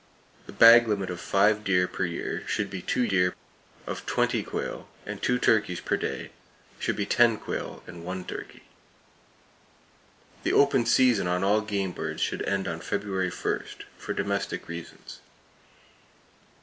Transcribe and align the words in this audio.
The 0.47 0.51
bag 0.51 0.87
limit 0.87 1.11
of 1.11 1.21
five 1.21 1.63
deer 1.63 1.87
per 1.87 2.05
year 2.05 2.43
should 2.47 2.71
be 2.71 2.81
two 2.81 3.07
deer; 3.07 3.35
of 3.85 4.03
twenty 4.07 4.41
quail, 4.41 4.89
and 5.05 5.21
two 5.21 5.37
turkeys 5.37 5.79
per 5.79 5.95
day 5.95 6.31
should 6.79 6.95
be 6.95 7.05
ten 7.05 7.37
quail 7.37 7.83
and 7.85 8.03
one 8.03 8.25
turkey. 8.25 8.63
The 10.41 10.53
open 10.53 10.87
season 10.87 11.27
on 11.27 11.43
all 11.43 11.61
game 11.61 11.91
birds 11.91 12.21
should 12.23 12.41
end 12.47 12.67
on 12.67 12.79
February 12.79 13.29
1, 13.29 13.63
for 13.99 14.13
domestic 14.13 14.67
reasons. 14.67 15.19